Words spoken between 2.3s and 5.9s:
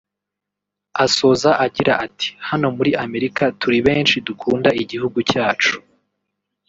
“Hano muri Amerika turi benshi dukunda igihugu cyacu